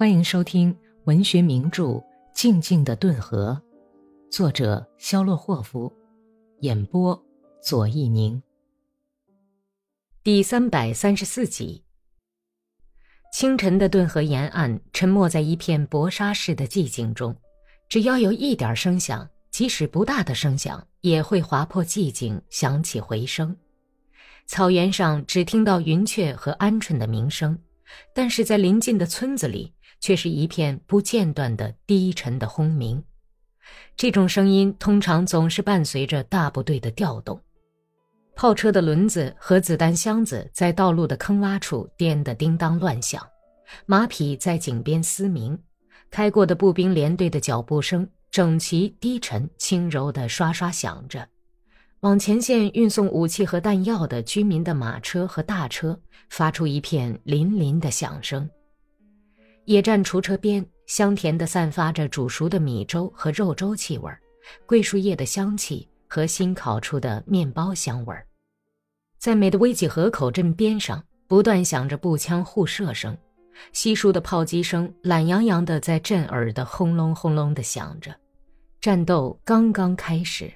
[0.00, 0.74] 欢迎收听
[1.04, 1.82] 文学名著
[2.34, 3.60] 《静静的顿河》，
[4.34, 5.92] 作者肖洛霍夫，
[6.60, 7.22] 演播
[7.62, 8.42] 左一宁。
[10.22, 11.84] 第三百三十四集。
[13.34, 17.36] 清晨的顿河沿岸沉没在一片薄纱似的寂静中，
[17.86, 23.54] 只要有一点声响，即使不大的声响，也会划破寂静，响起回声。
[24.46, 27.58] 草原上只听到云雀和鹌鹑的鸣声，
[28.14, 29.74] 但是在临近的村子里。
[30.00, 33.02] 却是一片不间断的低沉的轰鸣，
[33.96, 37.40] 这种声音通常总是伴随着大部队的调动。
[38.34, 43.22] 炮车的轮子和子弹箱子在道路的坑洼处颠得叮当乱响，
[43.84, 45.58] 马匹在井边嘶鸣，
[46.10, 51.28] 开过的步兵连队的脚步声整齐、低沉、轻柔地刷刷响着。
[52.00, 58.48] 往前线运送武器和弹药的居民的马车和大车发出一片林林的响声。
[59.70, 64.10] 野战厨车边，香甜地散发着煮熟的米粥和肉粥气味
[64.66, 68.12] 桂树叶的香气和新烤出的面包香味
[69.16, 73.16] 在美的威济河口镇边上，不断响着步枪互射声，
[73.72, 78.12] 稀疏的炮击声懒洋洋地在震耳的轰隆轰隆地响着。
[78.80, 80.52] 战斗刚刚开始。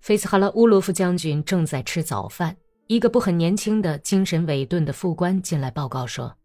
[0.00, 2.54] 菲斯哈拉乌罗夫将军正在吃早饭，
[2.88, 6.36] 一个不很年轻的、精神萎顿的副官进来报告说。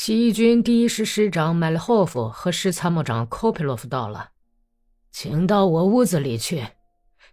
[0.00, 4.30] 起义军第一师师长麦列霍夫和师参谋长科皮洛夫到了，
[5.10, 6.64] 请到我屋子里去。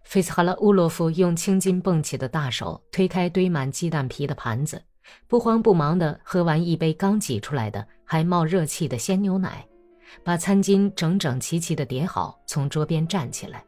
[0.02, 4.82] 菲斯哈拉乌洛夫用青筋蹦起的大手推开堆满鸡蛋皮的盘子，
[5.28, 9.64] 不慌不忙地喝完一杯刚挤出来的还冒热气的鲜牛奶，
[10.24, 13.64] 把餐巾整整齐齐地叠好，从桌边站起来。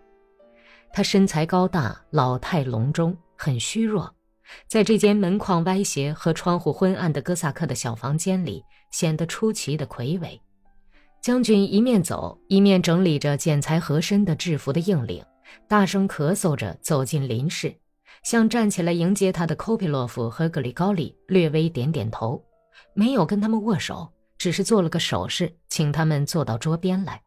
[0.92, 4.12] 他身材高大，老态龙钟，很虚弱，
[4.66, 8.64] 在这间门框歪斜和窗户昏暗的哥萨克的小房间里。
[8.90, 10.40] 显得出奇的魁伟。
[11.20, 15.24] 将军一面走，一面整理着剪裁合身的制服的硬领，
[15.68, 17.74] 大声咳嗽着走进林室，
[18.22, 22.42] 向站起来迎接他的科皮洛夫和格里高利略微点点头，
[22.94, 27.20] 没有跟他们握手，只是做了个手势，请他们坐到桌边来。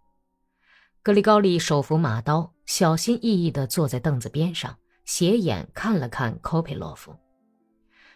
[1.04, 7.16] 格里高利手扶马刀，小心翼翼地坐在凳子边上，斜眼看了看科佩洛夫。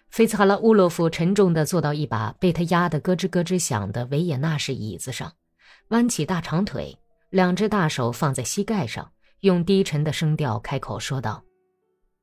[0.09, 5.33] 菲茨哈拉乌洛夫沉重地坐到一把被他压得咯吱咯吱响的维也纳式椅子上，
[5.89, 6.97] 弯起大长腿，
[7.29, 11.43] 两只大手放在膝盖上，用低沉的声调开口说道：“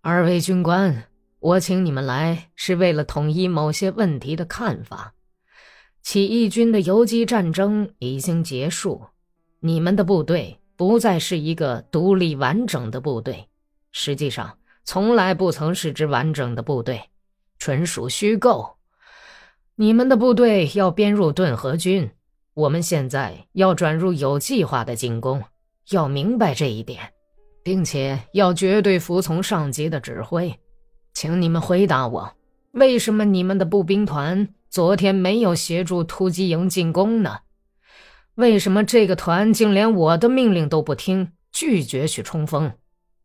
[0.01, 1.05] 二位军官，
[1.39, 5.13] 我请你们来是为了统一某些问题的看法。
[6.03, 9.03] 起义军的游击战争已经结束，
[9.61, 13.47] 你们的部队不再是一个独立完整的部队，
[13.93, 17.03] 实际上从来不曾是支完整的部队。”
[17.59, 18.77] 纯属虚构。
[19.77, 22.11] 你们的部队要编入顿河军，
[22.55, 25.45] 我们现在要转入有计划的进攻，
[25.91, 27.13] 要明白这一点，
[27.63, 30.59] 并且要绝对服从上级的指挥。
[31.15, 32.35] 请你们回答我，
[32.73, 37.39] 为什么你们的步兵团昨天没有协助突击营进攻呢？
[38.35, 42.73] 为什么这个团竟连我的命令都不听，拒绝去冲锋？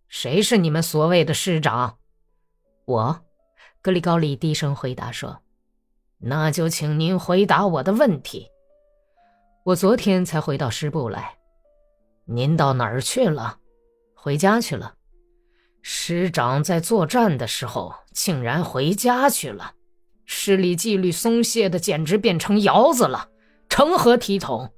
[0.07, 1.97] 谁是你们所谓的师长？
[2.85, 3.21] 我。
[3.81, 5.41] 格里高利低声回答说
[6.19, 8.47] ：“那就请您回答我的问题。
[9.63, 11.37] 我昨天才回到师部来。
[12.25, 13.59] 您到哪儿去了？
[14.13, 14.95] 回家去了。
[15.81, 19.75] 师长在作战的时候竟然回家去了，
[20.25, 23.29] 师里纪律松懈的简直变成窑子了，
[23.69, 24.73] 成何体统？”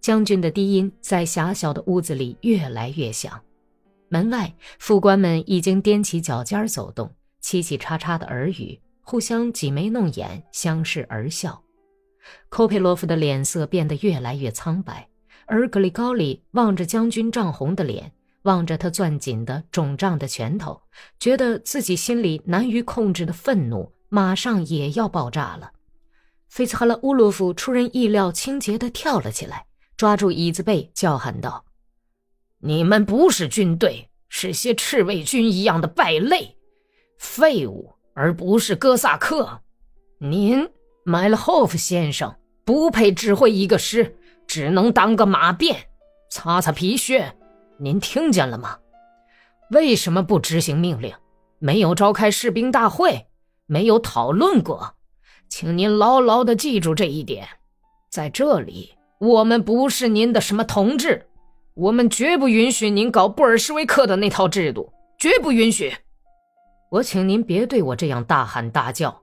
[0.00, 3.42] 将军的低音在狭小的屋子里越来越响。
[4.08, 7.14] 门外，副官们已经踮起脚尖走动。
[7.40, 11.62] 嘁嘁喳喳的耳语，互相挤眉弄眼，相视而笑。
[12.48, 15.08] 科佩洛夫的脸色变得越来越苍白，
[15.46, 20.82] 而格里高利望着将军涨红的脸，望着他攥紧的肿胀的拳头，
[21.18, 25.70] 觉得自己心里难于控制的愤怒马上也要爆炸了。
[26.48, 29.66] 菲茨哈拉乌洛夫出人意料清洁地跳了起来，
[29.96, 31.64] 抓住椅子背，叫喊道
[32.60, 36.56] ：“你们不是军队，是些赤卫军一样的败类！”
[37.18, 39.60] 废物，而不是哥萨克。
[40.18, 40.68] 您，
[41.04, 42.34] 麦勒霍夫先生
[42.64, 44.16] 不配指挥一个师，
[44.46, 45.88] 只能当个马便，
[46.30, 47.36] 擦擦皮靴。
[47.78, 48.78] 您听见了吗？
[49.70, 51.14] 为什么不执行命令？
[51.60, 53.26] 没有召开士兵大会，
[53.66, 54.94] 没有讨论过。
[55.48, 57.48] 请您牢牢地记住这一点。
[58.10, 61.27] 在这里，我们不是您的什么同志，
[61.78, 65.94] 我们绝不允许您搞布尔什维克的那套制度，绝不允许。
[66.90, 69.22] 我请您别对我这样大喊大叫，”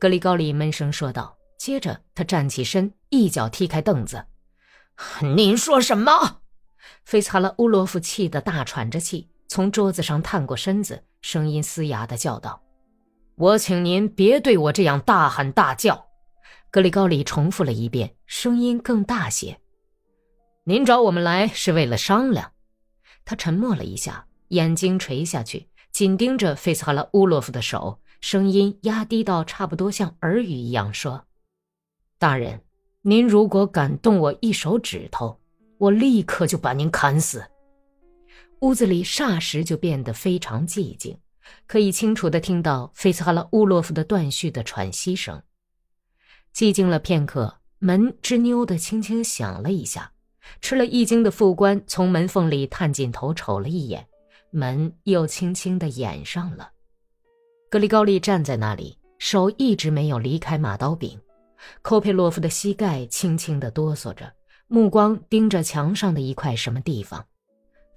[0.00, 4.24] 格里高利闷声说道，接着他站起身，一脚踢开凳子。
[5.36, 6.40] 您说什么？
[7.04, 12.60] 菲茨哈拉乌洛夫气得大喘着气，从桌子上探过身子，声音嘶哑的叫道
[13.38, 16.06] ：“我请您别对我这样大喊大叫。”
[16.72, 19.60] 格里高里重复了一遍，声音更大些
[20.64, 22.52] ：“您找我们来是为了商量。”
[23.24, 31.26] 他沉默了一下，眼睛垂下去，紧盯着费斯哈拉乌洛夫的手，声音压低到差不多像耳语一样说
[32.18, 32.62] ：“大人，
[33.02, 35.40] 您如果敢动我一手指头，
[35.78, 37.44] 我立刻就把您砍死。”
[38.60, 41.18] 屋子里霎时就变得非常寂静，
[41.66, 45.42] 可以清楚地听到费斯哈拉乌洛夫的断续的喘息声。
[46.54, 50.13] 寂静了片刻，门吱扭地轻轻响了一下。
[50.60, 54.06] 吃了一惊的副官从门缝里探进头瞅了一眼，
[54.50, 56.70] 门又轻轻地掩上了。
[57.70, 61.20] 格里高利站在那里，手一直没有离开马刀柄。
[61.82, 64.32] 寇佩洛夫的膝盖轻轻地哆嗦着，
[64.66, 67.24] 目光盯着墙上的一块什么地方。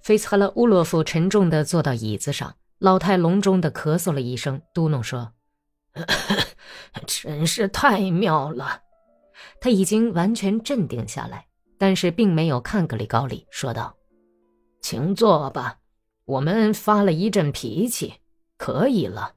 [0.00, 5.32] 菲茨哈勒乌洛夫沉重地坐到椅子上，老态龙钟地咳嗽了一声，嘟哝说
[7.06, 8.80] ：“真是太妙了。”
[9.60, 11.47] 他已经完全镇定下来。
[11.78, 13.96] 但是并没有看格里高里，说道
[14.82, 15.78] ：“请坐吧，
[16.24, 18.12] 我们发了一阵脾气，
[18.56, 19.32] 可以了。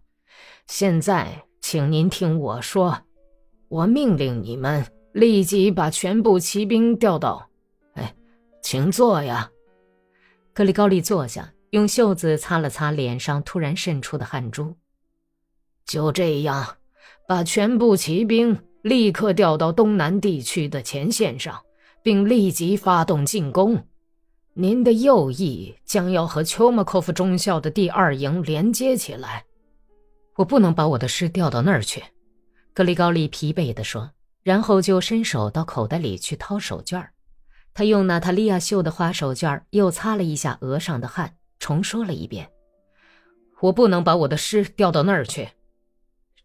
[0.68, 2.98] 现在，请您听我说，
[3.70, 7.48] 我命令你们立即把全部骑兵调到……
[7.94, 8.14] 哎，
[8.64, 9.50] 请坐呀。”
[10.54, 14.76] 格里高利坐下，用袖子擦了擦脸上突然渗出的汗珠。
[15.86, 16.78] 就这样，
[17.28, 21.62] 把全部骑兵立刻调到东南地区的前线上。
[22.04, 23.86] 并立即发动进攻。
[24.54, 29.46] 您的右翼将要和丘马科夫中校的第二营连接起来。
[30.36, 32.04] 我不能把我的师调到那儿去，
[32.74, 34.12] 格里高利疲惫地说，
[34.44, 37.06] 然后就伸手到口袋里去掏手绢
[37.74, 42.50] 他用娜塔莉亚绣的花手绢又擦了一下额上的汗，重说了一遍
[43.62, 45.48] ：“我不能把我的师调到那儿去。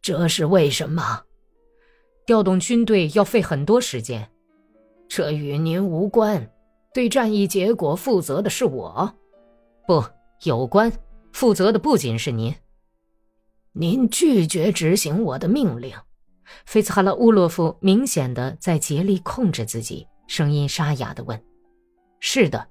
[0.00, 1.25] 这是为什么？
[2.25, 4.31] 调动军队要费很多时间。”
[5.08, 6.50] 这与您无关，
[6.93, 9.14] 对战役结果负责的是我，
[9.87, 10.05] 不
[10.43, 10.93] 有关，
[11.32, 12.55] 负责的不仅是您。
[13.73, 15.94] 您拒绝执行我的命令，
[16.64, 21.41] 菲茨哈拉乌洛夫明显的在竭力控制自己，声音沙哑的问
[22.19, 22.67] ：“是的，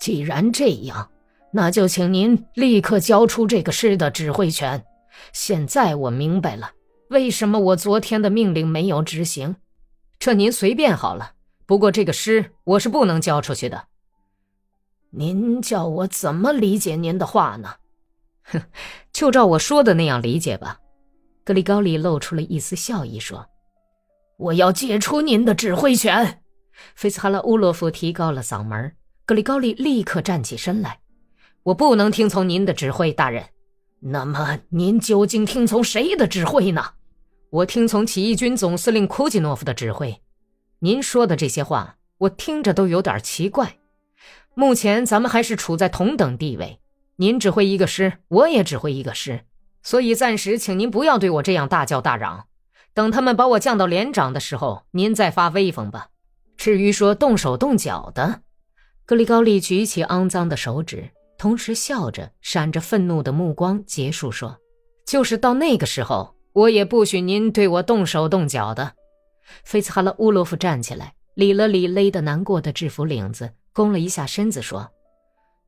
[0.00, 1.10] 既然这样，
[1.52, 4.84] 那就请您立刻交出这个师的指挥权。
[5.32, 6.72] 现在我明白了，
[7.08, 9.56] 为什么我昨天的命令没有执行。”
[10.24, 11.32] 这您随便好了，
[11.66, 13.88] 不过这个诗我是不能交出去的。
[15.10, 17.74] 您叫我怎么理解您的话呢？
[18.44, 18.62] 哼，
[19.12, 20.78] 就照我说的那样理解吧。
[21.44, 23.46] 格里高利露出了一丝笑意，说
[24.40, 26.40] ：“我要解除您的指挥权。”
[26.96, 28.96] 菲斯哈拉乌洛夫提高了嗓门。
[29.26, 31.00] 格里高利立刻站起身来
[31.64, 33.44] ：“我不能听从您的指挥，大人。
[34.00, 36.82] 那么您究竟听从谁的指挥呢？”
[37.54, 40.20] 我听从起义军总司令库季诺夫的指挥。
[40.80, 43.76] 您说的这些话，我听着都有点奇怪。
[44.54, 46.80] 目前咱们还是处在同等地位，
[47.14, 49.42] 您指挥一个师，我也指挥一个师，
[49.84, 52.46] 所以暂时请您不要对我这样大叫大嚷。
[52.92, 56.08] 等他们把我降到连长的时候，您再发威风吧。
[56.56, 58.40] 至于说动手动脚的，
[59.06, 64.58] 格里高利举起肮脏的手指，同时笑着，闪着愤怒的目光，结束说
[65.06, 68.92] ：“就是到那个时候。”我也不许您对我动手动脚的。
[69.64, 74.88] 菲茨哈勒乌洛夫站起来，理了理勒得难过的制服领子，弓了一下身子，说：“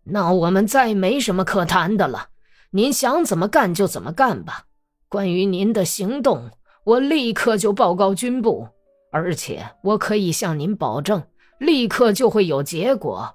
[0.06, 2.28] 那我们再没什么可谈的了。
[2.70, 4.66] 您想怎么干就怎么干吧。
[5.08, 6.50] 关于您的行动，
[6.84, 8.68] 我立刻就报告军部，
[9.10, 11.20] 而且我可以向您保证，
[11.58, 13.34] 立刻就会有结果。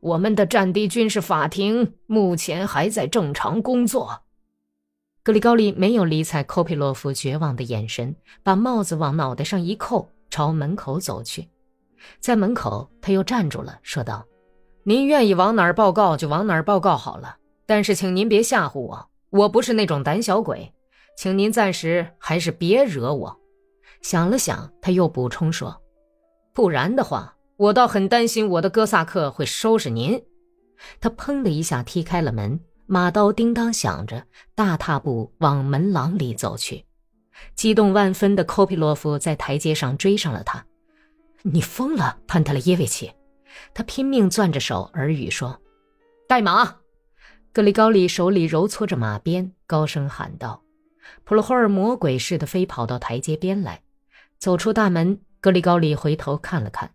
[0.00, 4.21] 我们的战地军事法庭目前还在正常工作。”
[5.24, 11.48] 格里高利没有理睬科佩洛夫绝望的眼神，把帽子往脑袋上一扣，朝门口走去。
[12.18, 14.26] 在门口，他又站住了，说道
[14.82, 17.36] ：“您愿意往哪儿报告就往哪儿报告好了，
[17.66, 20.72] 但是请您别吓唬我，我不是那种胆小鬼，
[21.16, 23.40] 请您暂时还是别惹我。”
[24.02, 25.80] 想了想，他又补充说
[26.52, 30.20] ：“不然的话，我倒很担心我的哥萨克会收拾您。”
[31.00, 32.58] 他砰的一下踢开了门。
[32.92, 34.22] 马刀叮当响着，
[34.54, 36.84] 大踏步往门廊里走去。
[37.54, 40.62] 激动万分的科皮洛夫在台阶上追上了他。
[41.40, 43.10] “你疯了，潘特雷耶维奇！”
[43.72, 45.58] 他拼命攥着手，耳语说
[46.28, 46.80] ：“带马！”
[47.50, 50.62] 格里高里手里揉搓着马鞭，高声喊道。
[51.24, 53.80] 普罗霍尔魔鬼似的飞跑到台阶边来，
[54.38, 56.90] 走出大门，格里高里回头看了看，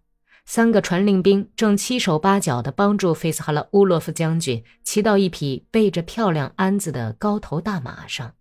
[0.47, 8.36] 三个传令兵正七手八脚地帮助费斯哈拉乌洛夫将军骑到一匹背着漂亮鞍子的高头大马上。